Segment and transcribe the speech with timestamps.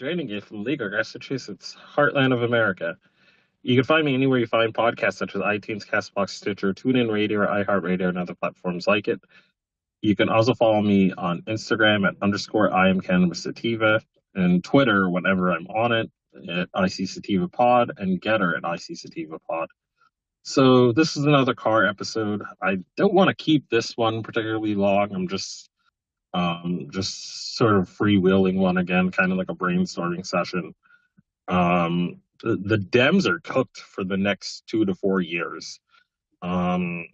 [0.00, 2.96] joining you from Legal, Massachusetts, heartland of America.
[3.62, 7.40] You can find me anywhere you find podcasts such as iTunes, Castbox, Stitcher, TuneIn Radio,
[7.40, 9.20] or iHeartRadio, and other platforms like it.
[10.00, 14.00] You can also follow me on Instagram at underscore I am Cannabis Sativa
[14.34, 16.10] and Twitter whenever I'm on it
[16.48, 19.68] at IC Sativa Pod and Gettr at IC Sativa Pod.
[20.44, 22.42] So this is another car episode.
[22.62, 25.14] I don't want to keep this one particularly long.
[25.14, 25.68] I'm just
[26.34, 30.74] um, just sort of freewheeling one again, kind of like a brainstorming session.
[31.48, 35.80] Um, the, the Dems are cooked for the next two to four years.
[36.42, 37.06] Um,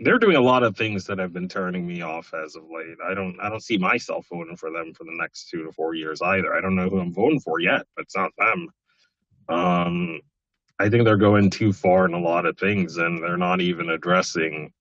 [0.00, 2.96] they're doing a lot of things that have been turning me off as of late.
[3.04, 5.94] I don't I don't see myself voting for them for the next two to four
[5.94, 6.54] years either.
[6.54, 8.68] I don't know who I'm voting for yet, but it's not them.
[9.48, 10.20] Um,
[10.80, 13.90] I think they're going too far in a lot of things, and they're not even
[13.90, 14.72] addressing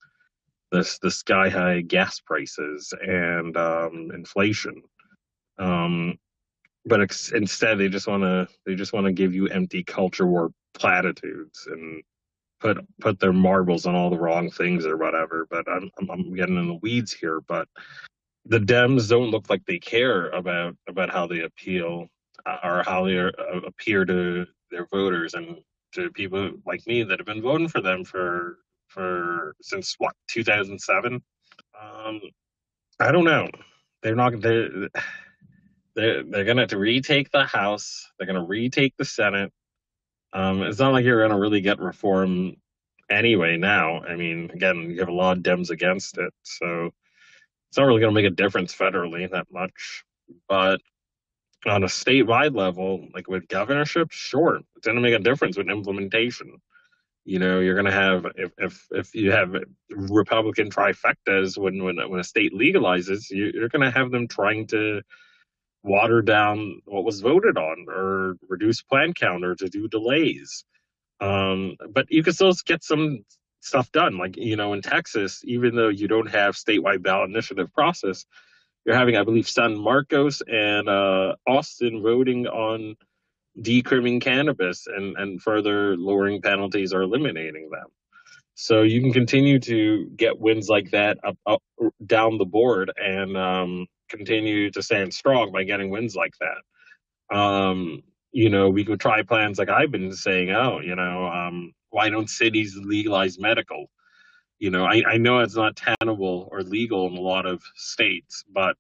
[1.02, 4.82] the sky high gas prices and um, inflation.
[5.58, 6.18] Um,
[6.86, 10.28] but ex- instead, they just want to they just want to give you empty culture
[10.28, 12.04] war platitudes and
[12.60, 15.48] put put their marbles on all the wrong things or whatever.
[15.50, 17.42] But I'm I'm, I'm getting in the weeds here.
[17.42, 17.68] But
[18.46, 22.08] the Dems don't look like they care about about how they appeal
[22.46, 23.32] uh, or how they uh,
[23.66, 25.58] appear to their voters and
[25.94, 28.58] to people like me that have been voting for them for
[28.94, 31.22] for since what 2007.
[31.82, 32.22] Um,
[33.00, 33.50] I don't know.
[34.02, 34.40] They're not.
[34.40, 34.90] They're
[35.96, 38.10] they're, they're gonna to retake the House.
[38.18, 39.52] They're gonna retake the Senate.
[40.34, 42.56] Um, it's not like you're gonna really get reform
[43.10, 43.58] anyway.
[43.58, 46.92] Now, I mean, again, you have a lot of Dems against it, so
[47.70, 50.04] it's not really gonna make a difference federally that much.
[50.48, 50.82] But
[51.66, 56.60] on a statewide level, like with governorship, sure, it's gonna make a difference with implementation
[57.26, 59.56] You know, you're going to have if, if if you have
[59.90, 65.02] Republican trifectas when when when a state legalizes, you're going to have them trying to
[65.84, 70.66] water down what was voted on or reduce plan count or to do delays.
[71.20, 73.24] Um, but you can still get some
[73.62, 74.18] stuff done.
[74.18, 78.26] Like, you know, in Texas, even though you don't have statewide ballot initiative process,
[78.86, 82.96] you're having, I believe, San Marcos and uh, Austin voting on
[83.62, 87.88] decrimming cannabis and, and further lowering penalties or eliminating them.
[88.56, 91.62] So you can continue to get wins like that up, up
[92.06, 97.36] down the board and um, continue to stand strong by getting wins like that.
[97.36, 101.74] Um, you know, we could try plans like I've been saying, oh, you know, um,
[101.90, 103.90] why don't cities legalize medical?
[104.60, 108.44] You know, I, I know it's not tenable or legal in a lot of states,
[108.52, 108.76] but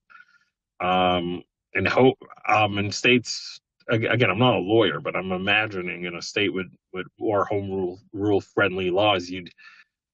[0.79, 1.43] um,
[1.87, 2.17] hope
[2.47, 6.67] um, in states again, I'm not a lawyer, but I'm imagining in a state with
[6.93, 9.49] with more home rule rule friendly laws, you'd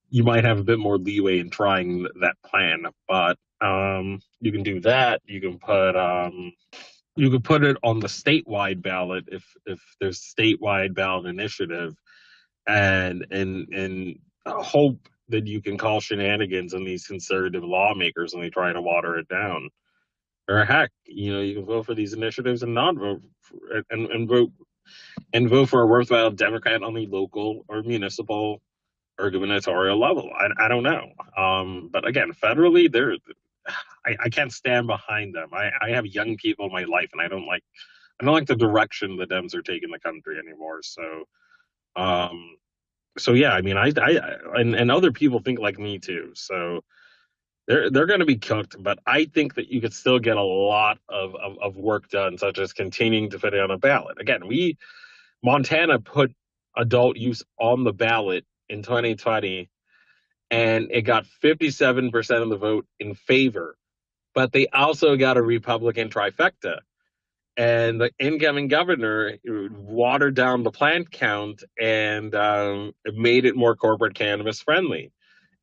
[0.10, 2.86] you might have a bit more leeway in trying that plan.
[3.08, 5.22] But um, you can do that.
[5.26, 6.54] You can put um,
[7.16, 11.94] you could put it on the statewide ballot if if there's statewide ballot initiative,
[12.68, 18.50] and and and hope that you can call shenanigans on these conservative lawmakers when they
[18.50, 19.70] try to water it down.
[20.50, 24.10] Or heck, you know, you can vote for these initiatives and not vote for, and
[24.10, 24.52] and vote
[25.32, 28.62] and vote for a worthwhile Democrat on the local or municipal
[29.20, 30.30] or gubernatorial level.
[30.36, 31.12] I, I don't know.
[31.38, 33.14] Um, but again, federally, there,
[34.06, 35.50] I, I can't stand behind them.
[35.54, 37.64] I, I have young people in my life, and I don't like
[38.20, 40.80] I don't like the direction the Dems are taking the country anymore.
[40.82, 41.26] So,
[41.96, 42.58] um,
[43.18, 44.20] so yeah, I mean, I, I,
[44.56, 46.32] and, and other people think like me too.
[46.34, 46.84] So
[47.70, 50.44] they're they're going to be cooked, but I think that you could still get a
[50.44, 54.20] lot of, of, of work done, such as continuing to put it on a ballot.
[54.20, 54.78] Again, we
[55.44, 56.34] Montana put
[56.76, 59.70] adult use on the ballot in 2020,
[60.50, 63.78] and it got 57% of the vote in favor,
[64.34, 66.80] but they also got a Republican trifecta
[67.56, 74.16] and the incoming governor watered down the plant count and um, made it more corporate
[74.16, 75.12] cannabis friendly.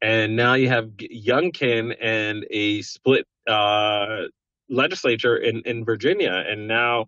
[0.02, 4.25] And now you have Youngkin and a split uh,
[4.69, 6.44] legislature in, in Virginia.
[6.46, 7.06] And now,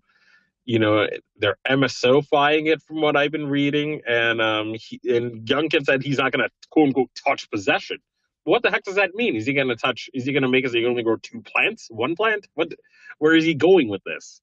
[0.64, 1.06] you know,
[1.36, 4.00] they're MSOfying it from what I've been reading.
[4.06, 7.98] And um, he, and Youngkin said he's not going to quote unquote touch possession.
[8.44, 9.36] What the heck does that mean?
[9.36, 10.08] Is he going to touch?
[10.14, 10.74] Is he going to make us?
[10.74, 12.48] Only grow two plants, one plant?
[12.54, 12.72] What?
[13.18, 14.40] Where is he going with this?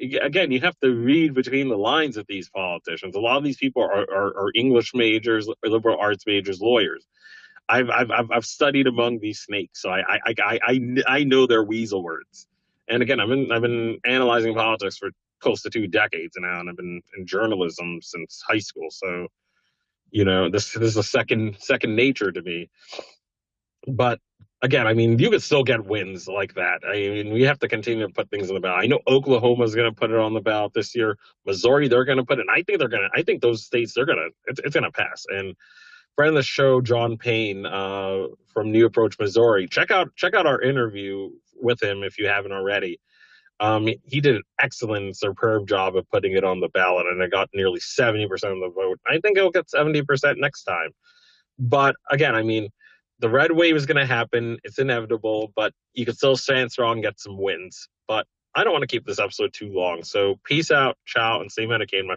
[0.00, 3.14] again, you have to read between the lines of these politicians.
[3.14, 7.06] A lot of these people are, are, are English majors, liberal arts majors, lawyers.
[7.68, 11.64] I've, I've, I've studied among these snakes, so I, I, I, I, I know their
[11.64, 12.46] weasel words.
[12.88, 16.68] And again, I've been, I've been analyzing politics for close to two decades now, and
[16.68, 18.88] I've been in journalism since high school.
[18.90, 19.28] So,
[20.10, 22.68] you know, this, this is a second, second nature to me.
[23.88, 24.20] But
[24.62, 26.80] again, I mean, you could still get wins like that.
[26.86, 28.84] I mean, we have to continue to put things on the ballot.
[28.84, 31.18] I know Oklahoma is going to put it on the ballot this year.
[31.46, 32.46] Missouri, they're going to put it.
[32.48, 33.18] And I think they're going to.
[33.18, 34.30] I think those states, they're going to.
[34.46, 35.26] It's, it's going to pass.
[35.28, 35.54] And
[36.16, 39.66] friend of the show, John Payne uh, from New Approach, Missouri.
[39.66, 41.30] Check out check out our interview
[41.60, 43.00] with him if you haven't already.
[43.60, 47.30] Um, he did an excellent, superb job of putting it on the ballot, and it
[47.30, 49.00] got nearly seventy percent of the vote.
[49.06, 50.90] I think it'll get seventy percent next time.
[51.58, 52.68] But again, I mean
[53.20, 54.58] the red wave is going to happen.
[54.64, 57.88] It's inevitable, but you can still stand strong, and get some wins.
[58.06, 60.04] But I don't want to keep this episode too long.
[60.04, 62.12] So peace out, ciao, and stay medicated, my